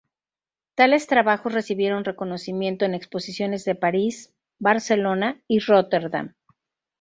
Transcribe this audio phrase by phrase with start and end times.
[0.73, 6.33] Tales trabajos recibieron reconocimiento en exposiciones de París, Barcelona, y Róterdam.